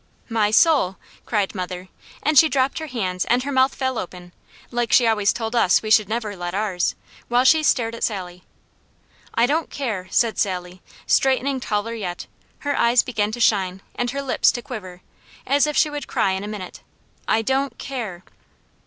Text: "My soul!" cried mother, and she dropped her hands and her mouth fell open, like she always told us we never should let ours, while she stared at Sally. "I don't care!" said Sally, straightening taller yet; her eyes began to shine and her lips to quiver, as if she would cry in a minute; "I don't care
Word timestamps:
"My 0.29 0.49
soul!" 0.49 0.95
cried 1.27 1.53
mother, 1.53 1.87
and 2.23 2.35
she 2.35 2.49
dropped 2.49 2.79
her 2.79 2.87
hands 2.87 3.23
and 3.25 3.43
her 3.43 3.51
mouth 3.51 3.75
fell 3.75 3.99
open, 3.99 4.31
like 4.71 4.91
she 4.91 5.05
always 5.05 5.31
told 5.31 5.55
us 5.55 5.83
we 5.83 5.91
never 6.07 6.31
should 6.31 6.39
let 6.39 6.55
ours, 6.55 6.95
while 7.27 7.43
she 7.43 7.61
stared 7.61 7.93
at 7.93 8.03
Sally. 8.03 8.43
"I 9.35 9.45
don't 9.45 9.69
care!" 9.69 10.07
said 10.09 10.39
Sally, 10.39 10.81
straightening 11.05 11.59
taller 11.59 11.93
yet; 11.93 12.25
her 12.61 12.75
eyes 12.75 13.03
began 13.03 13.31
to 13.33 13.39
shine 13.39 13.83
and 13.93 14.09
her 14.09 14.23
lips 14.23 14.51
to 14.53 14.63
quiver, 14.63 15.01
as 15.45 15.67
if 15.67 15.77
she 15.77 15.91
would 15.91 16.07
cry 16.07 16.31
in 16.31 16.43
a 16.43 16.47
minute; 16.51 16.81
"I 17.27 17.43
don't 17.43 17.77
care 17.77 18.23